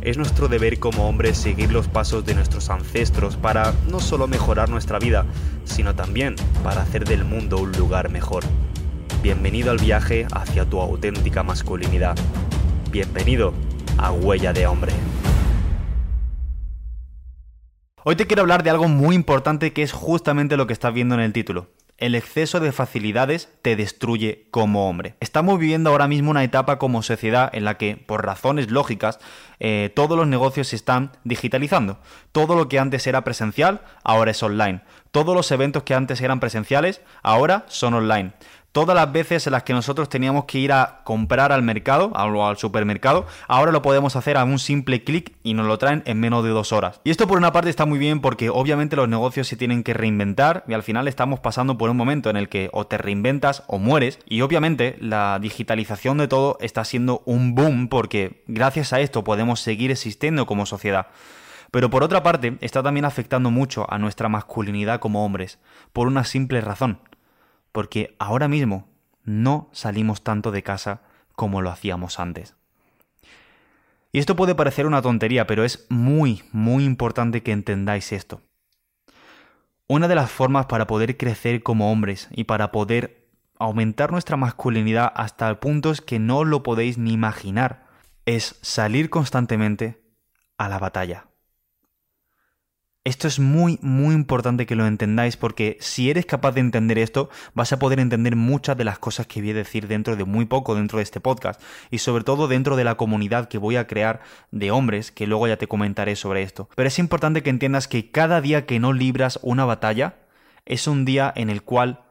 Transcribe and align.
es 0.00 0.16
nuestro 0.16 0.48
deber 0.48 0.78
como 0.78 1.08
hombres 1.08 1.36
seguir 1.36 1.72
los 1.72 1.88
pasos 1.88 2.24
de 2.24 2.34
nuestros 2.34 2.70
ancestros 2.70 3.36
para 3.36 3.72
no 3.88 4.00
solo 4.00 4.26
mejorar 4.26 4.68
nuestra 4.68 4.98
vida, 4.98 5.24
sino 5.64 5.94
también 5.94 6.36
para 6.62 6.82
hacer 6.82 7.04
del 7.04 7.24
mundo 7.24 7.58
un 7.58 7.72
lugar 7.72 8.10
mejor. 8.10 8.44
Bienvenido 9.22 9.70
al 9.70 9.78
viaje 9.78 10.26
hacia 10.32 10.64
tu 10.64 10.80
auténtica 10.80 11.42
masculinidad. 11.42 12.16
Bienvenido 12.90 13.52
a 13.98 14.12
Huella 14.12 14.52
de 14.52 14.66
Hombre. 14.66 14.92
Hoy 18.04 18.14
te 18.14 18.26
quiero 18.26 18.42
hablar 18.42 18.62
de 18.62 18.70
algo 18.70 18.86
muy 18.86 19.16
importante 19.16 19.72
que 19.72 19.82
es 19.82 19.92
justamente 19.92 20.56
lo 20.56 20.68
que 20.68 20.72
estás 20.72 20.94
viendo 20.94 21.16
en 21.16 21.22
el 21.22 21.32
título. 21.32 21.75
El 21.98 22.14
exceso 22.14 22.60
de 22.60 22.72
facilidades 22.72 23.48
te 23.62 23.74
destruye 23.74 24.48
como 24.50 24.86
hombre. 24.86 25.14
Estamos 25.20 25.58
viviendo 25.58 25.88
ahora 25.88 26.08
mismo 26.08 26.30
una 26.30 26.44
etapa 26.44 26.78
como 26.78 27.02
sociedad 27.02 27.48
en 27.54 27.64
la 27.64 27.78
que, 27.78 27.96
por 27.96 28.26
razones 28.26 28.70
lógicas, 28.70 29.18
eh, 29.60 29.90
todos 29.96 30.18
los 30.18 30.26
negocios 30.26 30.68
se 30.68 30.76
están 30.76 31.12
digitalizando. 31.24 31.98
Todo 32.32 32.54
lo 32.54 32.68
que 32.68 32.78
antes 32.78 33.06
era 33.06 33.24
presencial, 33.24 33.80
ahora 34.04 34.32
es 34.32 34.42
online. 34.42 34.82
Todos 35.10 35.34
los 35.34 35.50
eventos 35.50 35.84
que 35.84 35.94
antes 35.94 36.20
eran 36.20 36.38
presenciales, 36.38 37.00
ahora 37.22 37.64
son 37.68 37.94
online 37.94 38.34
todas 38.76 38.94
las 38.94 39.10
veces 39.10 39.46
en 39.46 39.54
las 39.54 39.62
que 39.62 39.72
nosotros 39.72 40.10
teníamos 40.10 40.44
que 40.44 40.58
ir 40.58 40.70
a 40.70 41.00
comprar 41.02 41.50
al 41.50 41.62
mercado 41.62 42.12
o 42.14 42.46
al 42.46 42.58
supermercado, 42.58 43.24
ahora 43.48 43.72
lo 43.72 43.80
podemos 43.80 44.16
hacer 44.16 44.36
a 44.36 44.44
un 44.44 44.58
simple 44.58 45.02
clic 45.02 45.32
y 45.42 45.54
nos 45.54 45.66
lo 45.66 45.78
traen 45.78 46.02
en 46.04 46.20
menos 46.20 46.44
de 46.44 46.50
dos 46.50 46.74
horas. 46.74 47.00
Y 47.02 47.08
esto 47.08 47.26
por 47.26 47.38
una 47.38 47.52
parte 47.52 47.70
está 47.70 47.86
muy 47.86 47.98
bien 47.98 48.20
porque 48.20 48.50
obviamente 48.50 48.94
los 48.94 49.08
negocios 49.08 49.48
se 49.48 49.56
tienen 49.56 49.82
que 49.82 49.94
reinventar 49.94 50.62
y 50.68 50.74
al 50.74 50.82
final 50.82 51.08
estamos 51.08 51.40
pasando 51.40 51.78
por 51.78 51.88
un 51.88 51.96
momento 51.96 52.28
en 52.28 52.36
el 52.36 52.50
que 52.50 52.68
o 52.70 52.86
te 52.86 52.98
reinventas 52.98 53.62
o 53.66 53.78
mueres 53.78 54.18
y 54.28 54.42
obviamente 54.42 54.98
la 55.00 55.38
digitalización 55.40 56.18
de 56.18 56.28
todo 56.28 56.58
está 56.60 56.84
siendo 56.84 57.22
un 57.24 57.54
boom 57.54 57.88
porque 57.88 58.42
gracias 58.46 58.92
a 58.92 59.00
esto 59.00 59.24
podemos 59.24 59.60
seguir 59.60 59.90
existiendo 59.90 60.44
como 60.44 60.66
sociedad. 60.66 61.06
Pero 61.70 61.88
por 61.88 62.02
otra 62.02 62.22
parte, 62.22 62.58
está 62.60 62.82
también 62.82 63.06
afectando 63.06 63.50
mucho 63.50 63.90
a 63.90 63.96
nuestra 63.96 64.28
masculinidad 64.28 65.00
como 65.00 65.24
hombres, 65.24 65.58
por 65.94 66.08
una 66.08 66.24
simple 66.24 66.60
razón 66.60 66.98
porque 67.76 68.16
ahora 68.18 68.48
mismo 68.48 68.88
no 69.22 69.68
salimos 69.70 70.24
tanto 70.24 70.50
de 70.50 70.62
casa 70.62 71.02
como 71.34 71.60
lo 71.60 71.68
hacíamos 71.68 72.18
antes. 72.18 72.54
Y 74.12 74.18
esto 74.18 74.34
puede 74.34 74.54
parecer 74.54 74.86
una 74.86 75.02
tontería, 75.02 75.46
pero 75.46 75.62
es 75.62 75.84
muy, 75.90 76.42
muy 76.52 76.86
importante 76.86 77.42
que 77.42 77.52
entendáis 77.52 78.12
esto. 78.12 78.40
Una 79.88 80.08
de 80.08 80.14
las 80.14 80.30
formas 80.30 80.64
para 80.64 80.86
poder 80.86 81.18
crecer 81.18 81.62
como 81.62 81.92
hombres 81.92 82.28
y 82.30 82.44
para 82.44 82.72
poder 82.72 83.28
aumentar 83.58 84.10
nuestra 84.10 84.38
masculinidad 84.38 85.12
hasta 85.14 85.60
puntos 85.60 86.00
que 86.00 86.18
no 86.18 86.44
lo 86.44 86.62
podéis 86.62 86.96
ni 86.96 87.12
imaginar 87.12 87.88
es 88.24 88.58
salir 88.62 89.10
constantemente 89.10 90.00
a 90.56 90.70
la 90.70 90.78
batalla. 90.78 91.26
Esto 93.06 93.28
es 93.28 93.38
muy, 93.38 93.78
muy 93.82 94.16
importante 94.16 94.66
que 94.66 94.74
lo 94.74 94.84
entendáis 94.84 95.36
porque 95.36 95.76
si 95.78 96.10
eres 96.10 96.26
capaz 96.26 96.50
de 96.50 96.60
entender 96.60 96.98
esto, 96.98 97.30
vas 97.54 97.72
a 97.72 97.78
poder 97.78 98.00
entender 98.00 98.34
muchas 98.34 98.76
de 98.76 98.82
las 98.82 98.98
cosas 98.98 99.28
que 99.28 99.40
voy 99.40 99.50
a 99.50 99.54
decir 99.54 99.86
dentro 99.86 100.16
de 100.16 100.24
muy 100.24 100.44
poco 100.46 100.74
dentro 100.74 100.98
de 100.98 101.04
este 101.04 101.20
podcast 101.20 101.62
y 101.92 101.98
sobre 101.98 102.24
todo 102.24 102.48
dentro 102.48 102.74
de 102.74 102.82
la 102.82 102.96
comunidad 102.96 103.46
que 103.46 103.58
voy 103.58 103.76
a 103.76 103.86
crear 103.86 104.22
de 104.50 104.72
hombres, 104.72 105.12
que 105.12 105.28
luego 105.28 105.46
ya 105.46 105.56
te 105.56 105.68
comentaré 105.68 106.16
sobre 106.16 106.42
esto. 106.42 106.68
Pero 106.74 106.88
es 106.88 106.98
importante 106.98 107.44
que 107.44 107.50
entiendas 107.50 107.86
que 107.86 108.10
cada 108.10 108.40
día 108.40 108.66
que 108.66 108.80
no 108.80 108.92
libras 108.92 109.38
una 109.40 109.64
batalla 109.64 110.16
es 110.64 110.88
un 110.88 111.04
día 111.04 111.32
en 111.36 111.48
el 111.48 111.62
cual 111.62 112.02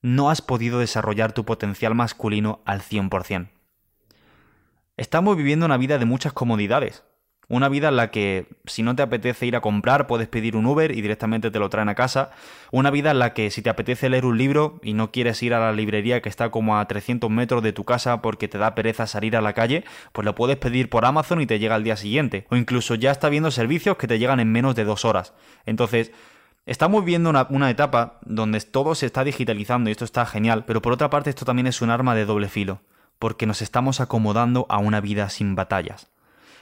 no 0.00 0.30
has 0.30 0.42
podido 0.42 0.78
desarrollar 0.78 1.32
tu 1.32 1.44
potencial 1.44 1.96
masculino 1.96 2.60
al 2.64 2.82
100%. 2.82 3.48
Estamos 4.96 5.36
viviendo 5.36 5.66
una 5.66 5.76
vida 5.76 5.98
de 5.98 6.04
muchas 6.04 6.32
comodidades, 6.32 7.02
una 7.48 7.68
vida 7.68 7.88
en 7.88 7.96
la 7.96 8.10
que 8.10 8.48
si 8.64 8.82
no 8.82 8.96
te 8.96 9.02
apetece 9.02 9.46
ir 9.46 9.54
a 9.54 9.60
comprar 9.60 10.08
puedes 10.08 10.26
pedir 10.26 10.56
un 10.56 10.66
Uber 10.66 10.90
y 10.90 11.00
directamente 11.00 11.52
te 11.52 11.60
lo 11.60 11.70
traen 11.70 11.88
a 11.88 11.94
casa. 11.94 12.30
Una 12.72 12.90
vida 12.90 13.12
en 13.12 13.20
la 13.20 13.34
que 13.34 13.50
si 13.50 13.62
te 13.62 13.70
apetece 13.70 14.08
leer 14.08 14.24
un 14.24 14.36
libro 14.36 14.80
y 14.82 14.94
no 14.94 15.12
quieres 15.12 15.40
ir 15.44 15.54
a 15.54 15.60
la 15.60 15.72
librería 15.72 16.20
que 16.22 16.28
está 16.28 16.50
como 16.50 16.76
a 16.76 16.84
300 16.86 17.30
metros 17.30 17.62
de 17.62 17.72
tu 17.72 17.84
casa 17.84 18.20
porque 18.20 18.48
te 18.48 18.58
da 18.58 18.74
pereza 18.74 19.06
salir 19.06 19.36
a 19.36 19.40
la 19.40 19.52
calle, 19.52 19.84
pues 20.12 20.24
lo 20.24 20.34
puedes 20.34 20.56
pedir 20.56 20.90
por 20.90 21.04
Amazon 21.04 21.40
y 21.40 21.46
te 21.46 21.60
llega 21.60 21.76
al 21.76 21.84
día 21.84 21.96
siguiente. 21.96 22.46
O 22.50 22.56
incluso 22.56 22.96
ya 22.96 23.12
está 23.12 23.28
viendo 23.28 23.52
servicios 23.52 23.96
que 23.96 24.08
te 24.08 24.18
llegan 24.18 24.40
en 24.40 24.50
menos 24.50 24.74
de 24.74 24.84
dos 24.84 25.04
horas. 25.04 25.32
Entonces, 25.64 26.12
Estamos 26.68 27.04
viendo 27.04 27.30
una, 27.30 27.46
una, 27.50 27.70
etapa 27.70 28.18
donde 28.22 28.60
todo 28.60 28.96
se 28.96 29.06
está 29.06 29.22
digitalizando 29.22 29.88
y 29.88 29.92
esto 29.92 30.04
está 30.04 30.26
genial, 30.26 30.64
pero 30.66 30.82
por 30.82 30.92
otra 30.92 31.10
parte 31.10 31.30
esto 31.30 31.44
también 31.44 31.68
es 31.68 31.80
un 31.80 31.90
arma 31.90 32.16
de 32.16 32.24
doble 32.24 32.48
filo, 32.48 32.80
porque 33.20 33.46
nos 33.46 33.62
estamos 33.62 34.00
acomodando 34.00 34.66
a 34.68 34.78
una 34.78 35.00
vida 35.00 35.28
sin 35.28 35.54
batallas 35.54 36.08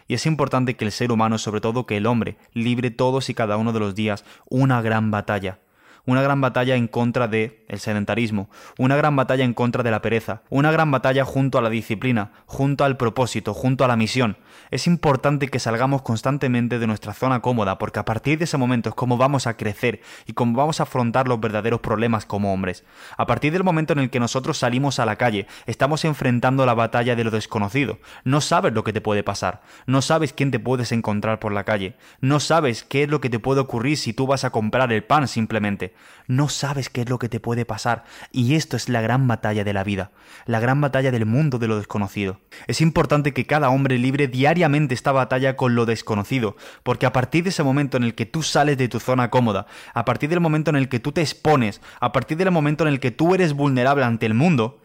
y 0.06 0.14
es 0.14 0.26
importante 0.26 0.76
que 0.76 0.84
el 0.84 0.92
ser 0.92 1.12
humano, 1.12 1.38
sobre 1.38 1.60
todo 1.60 1.86
que 1.86 1.96
el 1.96 2.06
hombre, 2.06 2.36
libre 2.52 2.90
todos 2.90 3.30
y 3.30 3.34
cada 3.34 3.56
uno 3.56 3.72
de 3.72 3.80
los 3.80 3.94
días 3.94 4.24
una 4.48 4.82
gran 4.82 5.10
batalla, 5.10 5.58
una 6.06 6.22
gran 6.22 6.40
batalla 6.40 6.76
en 6.76 6.88
contra 6.88 7.28
de 7.28 7.64
el 7.68 7.80
sedentarismo, 7.80 8.50
una 8.78 8.96
gran 8.96 9.16
batalla 9.16 9.44
en 9.44 9.54
contra 9.54 9.82
de 9.82 9.90
la 9.90 10.02
pereza, 10.02 10.42
una 10.50 10.70
gran 10.70 10.90
batalla 10.90 11.24
junto 11.24 11.58
a 11.58 11.62
la 11.62 11.70
disciplina, 11.70 12.32
junto 12.46 12.84
al 12.84 12.96
propósito, 12.96 13.54
junto 13.54 13.84
a 13.84 13.88
la 13.88 13.96
misión. 13.96 14.36
Es 14.70 14.86
importante 14.86 15.48
que 15.48 15.58
salgamos 15.58 16.02
constantemente 16.02 16.78
de 16.78 16.86
nuestra 16.86 17.14
zona 17.14 17.40
cómoda, 17.40 17.78
porque 17.78 18.00
a 18.00 18.04
partir 18.04 18.38
de 18.38 18.44
ese 18.44 18.58
momento 18.58 18.90
es 18.90 18.94
como 18.94 19.16
vamos 19.16 19.46
a 19.46 19.56
crecer 19.56 20.00
y 20.26 20.34
cómo 20.34 20.56
vamos 20.56 20.80
a 20.80 20.84
afrontar 20.84 21.26
los 21.26 21.40
verdaderos 21.40 21.80
problemas 21.80 22.26
como 22.26 22.52
hombres. 22.52 22.84
A 23.16 23.26
partir 23.26 23.52
del 23.52 23.64
momento 23.64 23.94
en 23.94 24.00
el 24.00 24.10
que 24.10 24.20
nosotros 24.20 24.58
salimos 24.58 24.98
a 24.98 25.06
la 25.06 25.16
calle, 25.16 25.46
estamos 25.66 26.04
enfrentando 26.04 26.66
la 26.66 26.74
batalla 26.74 27.16
de 27.16 27.24
lo 27.24 27.30
desconocido. 27.30 27.98
No 28.24 28.40
sabes 28.40 28.74
lo 28.74 28.84
que 28.84 28.92
te 28.92 29.00
puede 29.00 29.22
pasar, 29.22 29.62
no 29.86 30.02
sabes 30.02 30.32
quién 30.32 30.50
te 30.50 30.60
puedes 30.60 30.92
encontrar 30.92 31.40
por 31.40 31.52
la 31.52 31.64
calle, 31.64 31.96
no 32.20 32.40
sabes 32.40 32.84
qué 32.84 33.04
es 33.04 33.08
lo 33.08 33.20
que 33.20 33.30
te 33.30 33.38
puede 33.38 33.60
ocurrir 33.60 33.96
si 33.96 34.12
tú 34.12 34.26
vas 34.26 34.44
a 34.44 34.50
comprar 34.50 34.92
el 34.92 35.04
pan 35.04 35.28
simplemente 35.28 35.93
no 36.26 36.48
sabes 36.48 36.88
qué 36.88 37.02
es 37.02 37.08
lo 37.08 37.18
que 37.18 37.28
te 37.28 37.40
puede 37.40 37.64
pasar. 37.64 38.04
Y 38.32 38.54
esto 38.54 38.76
es 38.76 38.88
la 38.88 39.00
gran 39.00 39.28
batalla 39.28 39.64
de 39.64 39.72
la 39.72 39.84
vida, 39.84 40.12
la 40.46 40.60
gran 40.60 40.80
batalla 40.80 41.10
del 41.10 41.26
mundo 41.26 41.58
de 41.58 41.68
lo 41.68 41.76
desconocido. 41.76 42.40
Es 42.66 42.80
importante 42.80 43.32
que 43.32 43.46
cada 43.46 43.70
hombre 43.70 43.98
libre 43.98 44.28
diariamente 44.28 44.94
esta 44.94 45.12
batalla 45.12 45.56
con 45.56 45.74
lo 45.74 45.86
desconocido, 45.86 46.56
porque 46.82 47.06
a 47.06 47.12
partir 47.12 47.44
de 47.44 47.50
ese 47.50 47.62
momento 47.62 47.96
en 47.96 48.04
el 48.04 48.14
que 48.14 48.26
tú 48.26 48.42
sales 48.42 48.78
de 48.78 48.88
tu 48.88 49.00
zona 49.00 49.30
cómoda, 49.30 49.66
a 49.92 50.04
partir 50.04 50.30
del 50.30 50.40
momento 50.40 50.70
en 50.70 50.76
el 50.76 50.88
que 50.88 51.00
tú 51.00 51.12
te 51.12 51.20
expones, 51.20 51.80
a 52.00 52.12
partir 52.12 52.36
del 52.36 52.50
momento 52.50 52.86
en 52.86 52.92
el 52.92 53.00
que 53.00 53.10
tú 53.10 53.34
eres 53.34 53.52
vulnerable 53.52 54.04
ante 54.04 54.26
el 54.26 54.34
mundo, 54.34 54.80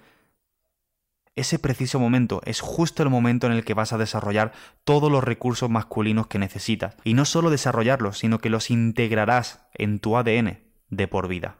ese 1.35 1.57
preciso 1.57 2.01
momento 2.01 2.41
es 2.43 2.59
justo 2.59 3.01
el 3.01 3.09
momento 3.09 3.47
en 3.47 3.53
el 3.53 3.63
que 3.63 3.73
vas 3.73 3.93
a 3.93 3.97
desarrollar 3.97 4.51
todos 4.83 5.09
los 5.09 5.23
recursos 5.23 5.69
masculinos 5.69 6.27
que 6.27 6.37
necesitas. 6.37 6.97
Y 7.05 7.13
no 7.13 7.23
solo 7.23 7.49
desarrollarlos, 7.49 8.17
sino 8.17 8.39
que 8.39 8.49
los 8.49 8.69
integrarás 8.69 9.61
en 9.73 9.99
tu 9.99 10.17
ADN 10.17 10.68
de 10.89 11.07
por 11.07 11.27
vida. 11.27 11.57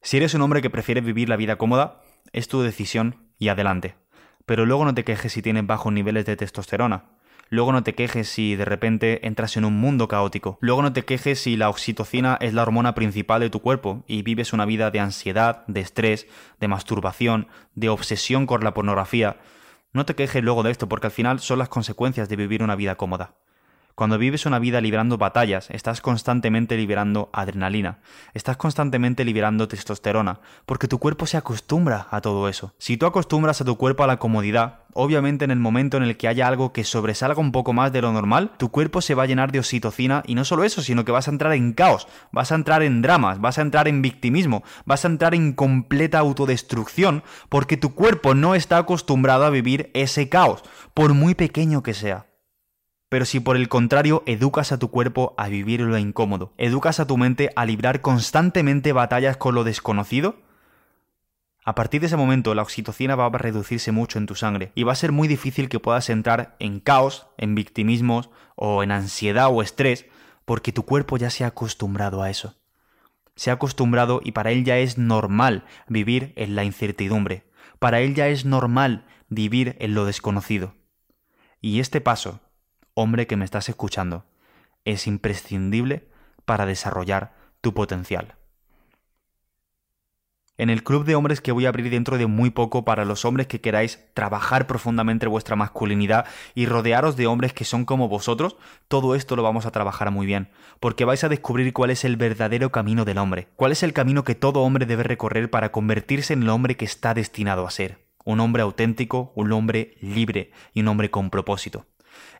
Si 0.00 0.16
eres 0.16 0.34
un 0.34 0.42
hombre 0.42 0.62
que 0.62 0.70
prefiere 0.70 1.00
vivir 1.00 1.28
la 1.28 1.36
vida 1.36 1.56
cómoda, 1.56 2.02
es 2.32 2.48
tu 2.48 2.62
decisión 2.62 3.32
y 3.38 3.48
adelante. 3.48 3.94
Pero 4.46 4.66
luego 4.66 4.84
no 4.84 4.94
te 4.94 5.04
quejes 5.04 5.32
si 5.32 5.42
tienes 5.42 5.66
bajos 5.66 5.92
niveles 5.92 6.26
de 6.26 6.36
testosterona. 6.36 7.04
Luego 7.48 7.70
no 7.72 7.82
te 7.82 7.94
quejes 7.94 8.28
si 8.28 8.56
de 8.56 8.64
repente 8.64 9.26
entras 9.26 9.56
en 9.58 9.66
un 9.66 9.74
mundo 9.74 10.08
caótico. 10.08 10.56
Luego 10.62 10.80
no 10.80 10.92
te 10.92 11.04
quejes 11.04 11.38
si 11.38 11.56
la 11.56 11.68
oxitocina 11.68 12.38
es 12.40 12.54
la 12.54 12.62
hormona 12.62 12.94
principal 12.94 13.40
de 13.42 13.50
tu 13.50 13.60
cuerpo 13.60 14.04
y 14.06 14.22
vives 14.22 14.54
una 14.54 14.64
vida 14.64 14.90
de 14.90 15.00
ansiedad, 15.00 15.64
de 15.66 15.80
estrés, 15.80 16.26
de 16.60 16.68
masturbación, 16.68 17.48
de 17.74 17.90
obsesión 17.90 18.46
con 18.46 18.64
la 18.64 18.72
pornografía. 18.72 19.36
No 19.92 20.06
te 20.06 20.14
quejes 20.14 20.42
luego 20.42 20.62
de 20.62 20.70
esto 20.70 20.88
porque 20.88 21.08
al 21.08 21.12
final 21.12 21.40
son 21.40 21.58
las 21.58 21.68
consecuencias 21.68 22.30
de 22.30 22.36
vivir 22.36 22.62
una 22.62 22.74
vida 22.74 22.94
cómoda. 22.94 23.34
Cuando 23.94 24.16
vives 24.16 24.46
una 24.46 24.58
vida 24.58 24.80
librando 24.80 25.18
batallas, 25.18 25.68
estás 25.70 26.00
constantemente 26.00 26.76
liberando 26.78 27.28
adrenalina, 27.32 27.98
estás 28.32 28.56
constantemente 28.56 29.24
liberando 29.24 29.68
testosterona, 29.68 30.40
porque 30.64 30.88
tu 30.88 30.98
cuerpo 30.98 31.26
se 31.26 31.36
acostumbra 31.36 32.06
a 32.10 32.22
todo 32.22 32.48
eso. 32.48 32.74
Si 32.78 32.96
tú 32.96 33.04
acostumbras 33.04 33.60
a 33.60 33.66
tu 33.66 33.76
cuerpo 33.76 34.02
a 34.02 34.06
la 34.06 34.18
comodidad, 34.18 34.80
obviamente 34.94 35.44
en 35.44 35.50
el 35.50 35.58
momento 35.58 35.98
en 35.98 36.04
el 36.04 36.16
que 36.16 36.26
haya 36.26 36.48
algo 36.48 36.72
que 36.72 36.84
sobresalga 36.84 37.38
un 37.38 37.52
poco 37.52 37.74
más 37.74 37.92
de 37.92 38.00
lo 38.00 38.12
normal, 38.12 38.52
tu 38.56 38.70
cuerpo 38.70 39.02
se 39.02 39.14
va 39.14 39.24
a 39.24 39.26
llenar 39.26 39.52
de 39.52 39.58
oxitocina 39.58 40.22
y 40.26 40.34
no 40.34 40.46
solo 40.46 40.64
eso, 40.64 40.80
sino 40.80 41.04
que 41.04 41.12
vas 41.12 41.28
a 41.28 41.32
entrar 41.32 41.52
en 41.52 41.74
caos, 41.74 42.08
vas 42.30 42.50
a 42.50 42.54
entrar 42.54 42.82
en 42.82 43.02
dramas, 43.02 43.42
vas 43.42 43.58
a 43.58 43.62
entrar 43.62 43.88
en 43.88 44.00
victimismo, 44.00 44.62
vas 44.86 45.04
a 45.04 45.08
entrar 45.08 45.34
en 45.34 45.52
completa 45.52 46.18
autodestrucción, 46.18 47.24
porque 47.50 47.76
tu 47.76 47.94
cuerpo 47.94 48.34
no 48.34 48.54
está 48.54 48.78
acostumbrado 48.78 49.44
a 49.44 49.50
vivir 49.50 49.90
ese 49.92 50.30
caos, 50.30 50.62
por 50.94 51.12
muy 51.12 51.34
pequeño 51.34 51.82
que 51.82 51.92
sea. 51.92 52.31
Pero 53.12 53.26
si 53.26 53.40
por 53.40 53.56
el 53.56 53.68
contrario 53.68 54.22
educas 54.24 54.72
a 54.72 54.78
tu 54.78 54.90
cuerpo 54.90 55.34
a 55.36 55.48
vivir 55.48 55.82
lo 55.82 55.98
incómodo, 55.98 56.54
educas 56.56 56.98
a 56.98 57.06
tu 57.06 57.18
mente 57.18 57.50
a 57.56 57.66
librar 57.66 58.00
constantemente 58.00 58.94
batallas 58.94 59.36
con 59.36 59.54
lo 59.54 59.64
desconocido, 59.64 60.36
a 61.62 61.74
partir 61.74 62.00
de 62.00 62.06
ese 62.06 62.16
momento 62.16 62.54
la 62.54 62.62
oxitocina 62.62 63.14
va 63.14 63.26
a 63.26 63.36
reducirse 63.36 63.92
mucho 63.92 64.16
en 64.16 64.24
tu 64.24 64.34
sangre 64.34 64.72
y 64.74 64.84
va 64.84 64.92
a 64.92 64.96
ser 64.96 65.12
muy 65.12 65.28
difícil 65.28 65.68
que 65.68 65.78
puedas 65.78 66.08
entrar 66.08 66.56
en 66.58 66.80
caos, 66.80 67.26
en 67.36 67.54
victimismos 67.54 68.30
o 68.56 68.82
en 68.82 68.90
ansiedad 68.90 69.50
o 69.52 69.60
estrés 69.60 70.06
porque 70.46 70.72
tu 70.72 70.86
cuerpo 70.86 71.18
ya 71.18 71.28
se 71.28 71.44
ha 71.44 71.48
acostumbrado 71.48 72.22
a 72.22 72.30
eso. 72.30 72.56
Se 73.36 73.50
ha 73.50 73.54
acostumbrado 73.54 74.22
y 74.24 74.32
para 74.32 74.52
él 74.52 74.64
ya 74.64 74.78
es 74.78 74.96
normal 74.96 75.66
vivir 75.86 76.32
en 76.36 76.54
la 76.56 76.64
incertidumbre. 76.64 77.44
Para 77.78 78.00
él 78.00 78.14
ya 78.14 78.28
es 78.28 78.46
normal 78.46 79.04
vivir 79.28 79.76
en 79.80 79.92
lo 79.92 80.06
desconocido. 80.06 80.76
Y 81.60 81.80
este 81.80 82.00
paso, 82.00 82.40
hombre 82.94 83.26
que 83.26 83.36
me 83.36 83.44
estás 83.44 83.68
escuchando, 83.68 84.24
es 84.84 85.06
imprescindible 85.06 86.08
para 86.44 86.66
desarrollar 86.66 87.34
tu 87.60 87.74
potencial 87.74 88.36
en 90.62 90.70
el 90.70 90.84
club 90.84 91.04
de 91.04 91.14
hombres 91.14 91.40
que 91.40 91.50
voy 91.50 91.66
a 91.66 91.70
abrir 91.70 91.90
dentro 91.90 92.18
de 92.18 92.26
muy 92.26 92.50
poco 92.50 92.84
para 92.84 93.04
los 93.04 93.24
hombres 93.24 93.46
que 93.46 93.60
queráis 93.60 93.98
trabajar 94.14 94.66
profundamente 94.66 95.26
vuestra 95.26 95.56
masculinidad 95.56 96.26
y 96.54 96.66
rodearos 96.66 97.16
de 97.16 97.26
hombres 97.26 97.52
que 97.52 97.64
son 97.64 97.84
como 97.84 98.08
vosotros, 98.08 98.56
todo 98.86 99.14
esto 99.14 99.34
lo 99.34 99.42
vamos 99.42 99.66
a 99.66 99.72
trabajar 99.72 100.10
muy 100.10 100.26
bien, 100.26 100.50
porque 100.78 101.04
vais 101.04 101.24
a 101.24 101.28
descubrir 101.28 101.72
cuál 101.72 101.90
es 101.90 102.04
el 102.04 102.16
verdadero 102.16 102.70
camino 102.70 103.04
del 103.04 103.18
hombre, 103.18 103.48
cuál 103.56 103.72
es 103.72 103.82
el 103.82 103.92
camino 103.92 104.24
que 104.24 104.34
todo 104.34 104.60
hombre 104.60 104.86
debe 104.86 105.02
recorrer 105.02 105.50
para 105.50 105.72
convertirse 105.72 106.32
en 106.34 106.42
el 106.42 106.50
hombre 106.50 106.76
que 106.76 106.84
está 106.84 107.14
destinado 107.14 107.66
a 107.66 107.70
ser, 107.70 108.06
un 108.24 108.38
hombre 108.40 108.62
auténtico, 108.62 109.32
un 109.34 109.52
hombre 109.52 109.96
libre 110.00 110.52
y 110.74 110.82
un 110.82 110.88
hombre 110.88 111.10
con 111.10 111.30
propósito. 111.30 111.86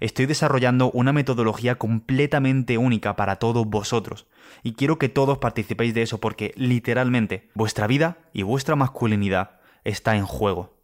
Estoy 0.00 0.26
desarrollando 0.26 0.90
una 0.90 1.12
metodología 1.12 1.76
completamente 1.76 2.78
única 2.78 3.16
para 3.16 3.36
todos 3.36 3.66
vosotros 3.66 4.26
y 4.62 4.74
quiero 4.74 4.98
que 4.98 5.08
todos 5.08 5.38
participéis 5.38 5.94
de 5.94 6.02
eso 6.02 6.18
porque 6.18 6.52
literalmente 6.56 7.50
vuestra 7.54 7.86
vida 7.86 8.18
y 8.32 8.42
vuestra 8.42 8.76
masculinidad 8.76 9.60
está 9.84 10.16
en 10.16 10.26
juego. 10.26 10.76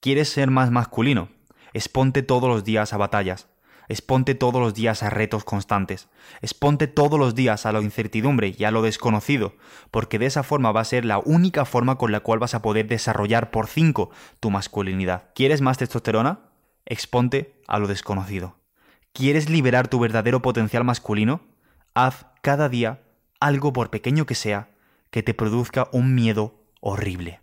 ¿Quieres 0.00 0.28
ser 0.28 0.50
más 0.50 0.70
masculino? 0.70 1.28
Exponte 1.72 2.22
todos 2.22 2.48
los 2.48 2.64
días 2.64 2.92
a 2.92 2.96
batallas. 2.96 3.48
Exponte 3.88 4.34
todos 4.34 4.60
los 4.60 4.74
días 4.74 5.02
a 5.02 5.08
retos 5.08 5.44
constantes. 5.44 6.08
Exponte 6.42 6.88
todos 6.88 7.18
los 7.18 7.34
días 7.34 7.64
a 7.64 7.72
la 7.72 7.80
incertidumbre 7.80 8.54
y 8.56 8.64
a 8.64 8.70
lo 8.70 8.82
desconocido, 8.82 9.54
porque 9.90 10.18
de 10.18 10.26
esa 10.26 10.42
forma 10.42 10.72
va 10.72 10.82
a 10.82 10.84
ser 10.84 11.06
la 11.06 11.18
única 11.18 11.64
forma 11.64 11.96
con 11.96 12.12
la 12.12 12.20
cual 12.20 12.38
vas 12.38 12.54
a 12.54 12.60
poder 12.60 12.86
desarrollar 12.86 13.50
por 13.50 13.66
5 13.66 14.10
tu 14.40 14.50
masculinidad. 14.50 15.30
¿Quieres 15.34 15.62
más 15.62 15.78
testosterona? 15.78 16.47
Exponte 16.90 17.60
a 17.66 17.78
lo 17.78 17.86
desconocido. 17.86 18.56
¿Quieres 19.12 19.50
liberar 19.50 19.88
tu 19.88 20.00
verdadero 20.00 20.40
potencial 20.40 20.84
masculino? 20.84 21.42
Haz 21.92 22.26
cada 22.40 22.68
día 22.68 23.02
algo, 23.40 23.72
por 23.72 23.90
pequeño 23.90 24.24
que 24.24 24.34
sea, 24.34 24.70
que 25.10 25.22
te 25.22 25.34
produzca 25.34 25.88
un 25.92 26.14
miedo 26.14 26.64
horrible 26.80 27.40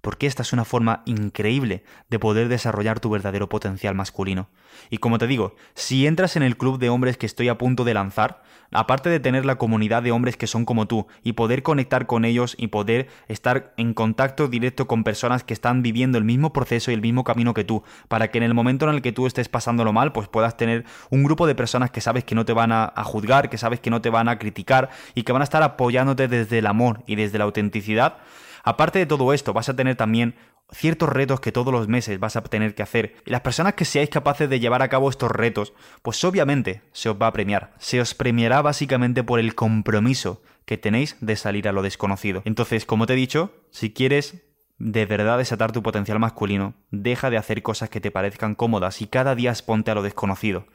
porque 0.00 0.26
esta 0.26 0.42
es 0.42 0.52
una 0.52 0.64
forma 0.64 1.02
increíble 1.06 1.84
de 2.10 2.18
poder 2.18 2.48
desarrollar 2.48 3.00
tu 3.00 3.10
verdadero 3.10 3.48
potencial 3.48 3.94
masculino. 3.94 4.48
Y 4.90 4.98
como 4.98 5.18
te 5.18 5.26
digo, 5.26 5.54
si 5.74 6.06
entras 6.06 6.36
en 6.36 6.42
el 6.42 6.56
club 6.56 6.78
de 6.78 6.90
hombres 6.90 7.16
que 7.16 7.26
estoy 7.26 7.48
a 7.48 7.58
punto 7.58 7.84
de 7.84 7.94
lanzar, 7.94 8.42
aparte 8.72 9.08
de 9.08 9.20
tener 9.20 9.44
la 9.44 9.56
comunidad 9.56 10.02
de 10.02 10.12
hombres 10.12 10.36
que 10.36 10.46
son 10.46 10.64
como 10.64 10.86
tú 10.86 11.06
y 11.22 11.32
poder 11.32 11.62
conectar 11.62 12.06
con 12.06 12.24
ellos 12.24 12.54
y 12.58 12.68
poder 12.68 13.08
estar 13.28 13.72
en 13.76 13.94
contacto 13.94 14.48
directo 14.48 14.86
con 14.86 15.04
personas 15.04 15.44
que 15.44 15.54
están 15.54 15.82
viviendo 15.82 16.18
el 16.18 16.24
mismo 16.24 16.52
proceso 16.52 16.90
y 16.90 16.94
el 16.94 17.00
mismo 17.00 17.24
camino 17.24 17.54
que 17.54 17.64
tú, 17.64 17.82
para 18.08 18.30
que 18.30 18.38
en 18.38 18.44
el 18.44 18.54
momento 18.54 18.88
en 18.88 18.94
el 18.94 19.02
que 19.02 19.12
tú 19.12 19.26
estés 19.26 19.48
pasándolo 19.48 19.92
mal, 19.92 20.12
pues 20.12 20.28
puedas 20.28 20.56
tener 20.56 20.84
un 21.10 21.24
grupo 21.24 21.46
de 21.46 21.54
personas 21.54 21.90
que 21.90 22.00
sabes 22.00 22.24
que 22.24 22.34
no 22.34 22.44
te 22.44 22.52
van 22.52 22.72
a, 22.72 22.92
a 22.94 23.04
juzgar, 23.04 23.50
que 23.50 23.58
sabes 23.58 23.80
que 23.80 23.90
no 23.90 24.00
te 24.00 24.10
van 24.10 24.28
a 24.28 24.38
criticar 24.38 24.90
y 25.14 25.22
que 25.22 25.32
van 25.32 25.42
a 25.42 25.44
estar 25.44 25.62
apoyándote 25.62 26.28
desde 26.28 26.58
el 26.58 26.66
amor 26.66 27.02
y 27.06 27.16
desde 27.16 27.38
la 27.38 27.44
autenticidad, 27.44 28.18
Aparte 28.66 28.98
de 28.98 29.06
todo 29.06 29.32
esto, 29.32 29.52
vas 29.52 29.68
a 29.68 29.76
tener 29.76 29.94
también 29.94 30.34
ciertos 30.72 31.08
retos 31.08 31.38
que 31.38 31.52
todos 31.52 31.72
los 31.72 31.86
meses 31.86 32.18
vas 32.18 32.34
a 32.34 32.42
tener 32.42 32.74
que 32.74 32.82
hacer. 32.82 33.14
Y 33.24 33.30
las 33.30 33.42
personas 33.42 33.74
que 33.74 33.84
seáis 33.84 34.10
capaces 34.10 34.50
de 34.50 34.58
llevar 34.58 34.82
a 34.82 34.88
cabo 34.88 35.08
estos 35.08 35.30
retos, 35.30 35.72
pues 36.02 36.22
obviamente 36.24 36.82
se 36.90 37.08
os 37.08 37.16
va 37.16 37.28
a 37.28 37.32
premiar. 37.32 37.74
Se 37.78 38.00
os 38.00 38.14
premiará 38.14 38.62
básicamente 38.62 39.22
por 39.22 39.38
el 39.38 39.54
compromiso 39.54 40.42
que 40.64 40.78
tenéis 40.78 41.16
de 41.20 41.36
salir 41.36 41.68
a 41.68 41.72
lo 41.72 41.82
desconocido. 41.82 42.42
Entonces, 42.44 42.86
como 42.86 43.06
te 43.06 43.12
he 43.12 43.16
dicho, 43.16 43.54
si 43.70 43.92
quieres 43.92 44.42
de 44.78 45.06
verdad 45.06 45.38
desatar 45.38 45.70
tu 45.70 45.84
potencial 45.84 46.18
masculino, 46.18 46.74
deja 46.90 47.30
de 47.30 47.36
hacer 47.36 47.62
cosas 47.62 47.88
que 47.88 48.00
te 48.00 48.10
parezcan 48.10 48.56
cómodas 48.56 49.00
y 49.00 49.06
cada 49.06 49.36
día 49.36 49.50
exponte 49.50 49.92
a 49.92 49.94
lo 49.94 50.02
desconocido. 50.02 50.66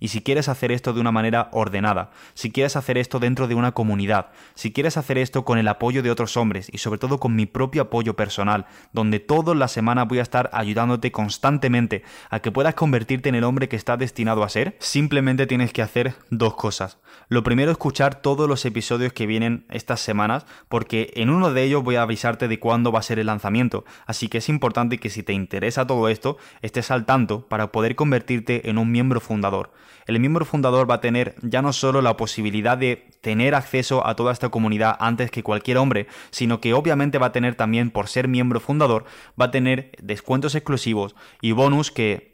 Y 0.00 0.08
si 0.08 0.22
quieres 0.22 0.48
hacer 0.48 0.72
esto 0.72 0.94
de 0.94 1.00
una 1.00 1.12
manera 1.12 1.50
ordenada, 1.52 2.10
si 2.34 2.50
quieres 2.50 2.74
hacer 2.74 2.96
esto 2.96 3.20
dentro 3.20 3.46
de 3.46 3.54
una 3.54 3.72
comunidad, 3.72 4.30
si 4.54 4.72
quieres 4.72 4.96
hacer 4.96 5.18
esto 5.18 5.44
con 5.44 5.58
el 5.58 5.68
apoyo 5.68 6.02
de 6.02 6.10
otros 6.10 6.38
hombres 6.38 6.68
y 6.72 6.78
sobre 6.78 6.98
todo 6.98 7.20
con 7.20 7.36
mi 7.36 7.44
propio 7.44 7.82
apoyo 7.82 8.16
personal, 8.16 8.64
donde 8.92 9.20
toda 9.20 9.54
la 9.54 9.68
semana 9.68 10.04
voy 10.04 10.18
a 10.18 10.22
estar 10.22 10.48
ayudándote 10.54 11.12
constantemente 11.12 12.02
a 12.30 12.40
que 12.40 12.50
puedas 12.50 12.74
convertirte 12.74 13.28
en 13.28 13.34
el 13.34 13.44
hombre 13.44 13.68
que 13.68 13.76
estás 13.76 13.98
destinado 13.98 14.42
a 14.42 14.48
ser, 14.48 14.74
simplemente 14.80 15.46
tienes 15.46 15.72
que 15.72 15.82
hacer 15.82 16.14
dos 16.30 16.54
cosas. 16.54 16.98
Lo 17.28 17.42
primero, 17.42 17.70
escuchar 17.70 18.22
todos 18.22 18.48
los 18.48 18.64
episodios 18.64 19.12
que 19.12 19.26
vienen 19.26 19.66
estas 19.68 20.00
semanas, 20.00 20.46
porque 20.68 21.12
en 21.14 21.28
uno 21.28 21.52
de 21.52 21.62
ellos 21.62 21.84
voy 21.84 21.96
a 21.96 22.02
avisarte 22.02 22.48
de 22.48 22.58
cuándo 22.58 22.90
va 22.90 23.00
a 23.00 23.02
ser 23.02 23.18
el 23.18 23.26
lanzamiento, 23.26 23.84
así 24.06 24.28
que 24.28 24.38
es 24.38 24.48
importante 24.48 24.98
que 24.98 25.10
si 25.10 25.22
te 25.22 25.34
interesa 25.34 25.86
todo 25.86 26.08
esto, 26.08 26.38
estés 26.62 26.90
al 26.90 27.04
tanto 27.04 27.46
para 27.46 27.70
poder 27.70 27.96
convertirte 27.96 28.70
en 28.70 28.78
un 28.78 28.90
miembro 28.90 29.20
fundador 29.20 29.70
el 30.06 30.20
miembro 30.20 30.44
fundador 30.44 30.90
va 30.90 30.96
a 30.96 31.00
tener 31.00 31.34
ya 31.42 31.62
no 31.62 31.72
solo 31.72 32.02
la 32.02 32.16
posibilidad 32.16 32.76
de 32.76 33.10
tener 33.20 33.54
acceso 33.54 34.06
a 34.06 34.16
toda 34.16 34.32
esta 34.32 34.48
comunidad 34.48 34.96
antes 35.00 35.30
que 35.30 35.42
cualquier 35.42 35.78
hombre, 35.78 36.06
sino 36.30 36.60
que 36.60 36.74
obviamente 36.74 37.18
va 37.18 37.26
a 37.26 37.32
tener 37.32 37.54
también, 37.54 37.90
por 37.90 38.08
ser 38.08 38.28
miembro 38.28 38.60
fundador, 38.60 39.04
va 39.40 39.46
a 39.46 39.50
tener 39.50 39.92
descuentos 40.02 40.54
exclusivos 40.54 41.14
y 41.40 41.52
bonus 41.52 41.90
que 41.90 42.30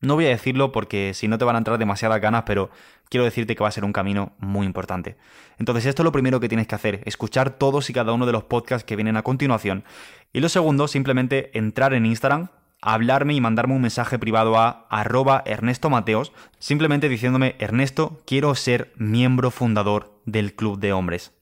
no 0.00 0.14
voy 0.14 0.26
a 0.26 0.30
decirlo 0.30 0.72
porque 0.72 1.14
si 1.14 1.26
no 1.26 1.38
te 1.38 1.44
van 1.44 1.56
a 1.56 1.58
entrar 1.58 1.78
demasiadas 1.78 2.20
ganas, 2.20 2.44
pero 2.44 2.70
quiero 3.08 3.24
decirte 3.24 3.56
que 3.56 3.62
va 3.62 3.68
a 3.68 3.72
ser 3.72 3.84
un 3.84 3.92
camino 3.92 4.32
muy 4.38 4.66
importante. 4.66 5.16
Entonces 5.58 5.86
esto 5.86 6.02
es 6.02 6.04
lo 6.04 6.12
primero 6.12 6.40
que 6.40 6.48
tienes 6.48 6.66
que 6.66 6.74
hacer, 6.74 7.02
escuchar 7.06 7.50
todos 7.50 7.88
y 7.88 7.92
cada 7.92 8.12
uno 8.12 8.26
de 8.26 8.32
los 8.32 8.44
podcasts 8.44 8.84
que 8.84 8.96
vienen 8.96 9.16
a 9.16 9.22
continuación. 9.22 9.84
Y 10.32 10.40
lo 10.40 10.48
segundo, 10.48 10.86
simplemente 10.88 11.56
entrar 11.56 11.94
en 11.94 12.06
Instagram, 12.06 12.50
hablarme 12.80 13.34
y 13.34 13.40
mandarme 13.40 13.74
un 13.74 13.82
mensaje 13.82 14.18
privado 14.18 14.58
a 14.58 14.86
arroba 14.90 15.42
Ernesto 15.46 15.90
Mateos, 15.90 16.32
simplemente 16.58 17.08
diciéndome, 17.08 17.56
Ernesto, 17.58 18.20
quiero 18.26 18.54
ser 18.54 18.92
miembro 18.96 19.50
fundador 19.50 20.20
del 20.24 20.54
Club 20.54 20.78
de 20.78 20.92
Hombres. 20.92 21.32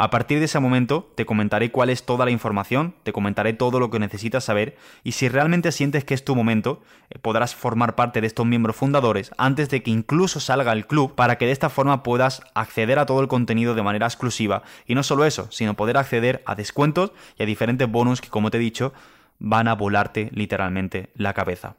A 0.00 0.10
partir 0.10 0.38
de 0.38 0.44
ese 0.44 0.60
momento 0.60 1.12
te 1.16 1.26
comentaré 1.26 1.72
cuál 1.72 1.90
es 1.90 2.06
toda 2.06 2.24
la 2.24 2.30
información, 2.30 2.94
te 3.02 3.12
comentaré 3.12 3.52
todo 3.52 3.80
lo 3.80 3.90
que 3.90 3.98
necesitas 3.98 4.44
saber 4.44 4.76
y 5.02 5.12
si 5.12 5.28
realmente 5.28 5.72
sientes 5.72 6.04
que 6.04 6.14
es 6.14 6.24
tu 6.24 6.36
momento, 6.36 6.80
eh, 7.10 7.18
podrás 7.18 7.56
formar 7.56 7.96
parte 7.96 8.20
de 8.20 8.28
estos 8.28 8.46
miembros 8.46 8.76
fundadores 8.76 9.32
antes 9.38 9.68
de 9.70 9.82
que 9.82 9.90
incluso 9.90 10.38
salga 10.38 10.72
el 10.72 10.86
club 10.86 11.16
para 11.16 11.36
que 11.36 11.46
de 11.46 11.52
esta 11.52 11.68
forma 11.68 12.04
puedas 12.04 12.42
acceder 12.54 13.00
a 13.00 13.06
todo 13.06 13.20
el 13.20 13.26
contenido 13.26 13.74
de 13.74 13.82
manera 13.82 14.06
exclusiva 14.06 14.62
y 14.86 14.94
no 14.94 15.02
solo 15.02 15.24
eso, 15.24 15.48
sino 15.50 15.74
poder 15.74 15.96
acceder 15.96 16.44
a 16.46 16.54
descuentos 16.54 17.10
y 17.36 17.42
a 17.42 17.46
diferentes 17.46 17.90
bonus 17.90 18.20
que 18.20 18.28
como 18.28 18.52
te 18.52 18.58
he 18.58 18.60
dicho 18.60 18.92
van 19.38 19.68
a 19.68 19.74
volarte 19.74 20.30
literalmente 20.32 21.10
la 21.14 21.34
cabeza. 21.34 21.76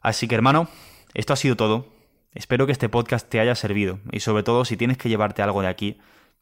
Así 0.00 0.28
que 0.28 0.34
hermano, 0.34 0.68
esto 1.14 1.32
ha 1.32 1.36
sido 1.36 1.56
todo. 1.56 1.88
Espero 2.32 2.66
que 2.66 2.72
este 2.72 2.88
podcast 2.88 3.28
te 3.28 3.40
haya 3.40 3.54
servido 3.54 3.98
y 4.12 4.20
sobre 4.20 4.42
todo 4.42 4.64
si 4.64 4.76
tienes 4.76 4.96
que 4.96 5.08
llevarte 5.08 5.42
algo 5.42 5.62
de 5.62 5.68
aquí, 5.68 5.98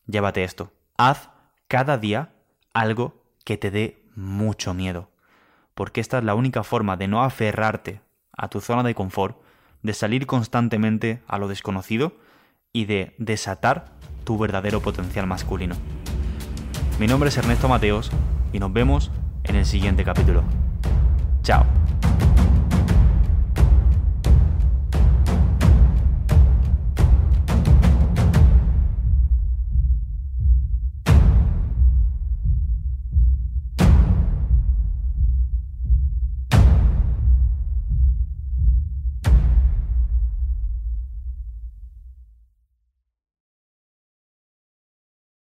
llévate 0.07 0.45
esto. 0.45 0.73
Haz 0.97 1.31
cada 1.67 1.97
día 1.99 2.33
algo 2.75 3.23
que 3.45 3.57
te 3.57 3.71
dé 3.71 4.03
mucho 4.15 4.75
miedo, 4.75 5.11
porque 5.75 6.01
esta 6.01 6.19
es 6.19 6.25
la 6.25 6.35
única 6.35 6.63
forma 6.63 6.97
de 6.97 7.09
no 7.09 7.23
aferrarte 7.23 8.03
a 8.37 8.49
tu 8.49 8.61
zona 8.61 8.83
de 8.83 8.95
confort, 8.95 9.41
de 9.83 9.95
salir 9.95 10.27
constantemente 10.27 11.23
a 11.27 11.39
lo 11.39 11.49
desconocido 11.49 12.17
y 12.73 12.85
de 12.85 13.15
desatar 13.19 13.93
tu 14.25 14.37
verdadero 14.39 14.81
potencial 14.81 15.27
masculino. 15.27 15.77
Mi 16.99 17.07
nombre 17.07 17.31
es 17.31 17.37
Ernesto 17.39 17.69
Mateos 17.69 18.11
y 18.53 18.59
nos 18.59 18.73
vemos 18.73 19.11
en 19.49 19.57
el 19.57 19.67
siguiente 19.67 20.05
capítulo. 20.05 20.43
Chao. 21.43 21.78